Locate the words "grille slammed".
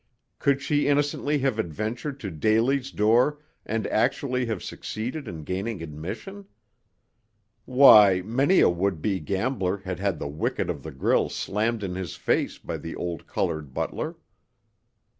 10.91-11.83